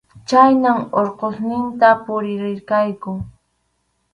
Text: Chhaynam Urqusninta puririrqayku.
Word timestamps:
Chhaynam 0.27 0.79
Urqusninta 0.99 1.89
puririrqayku. 2.03 3.11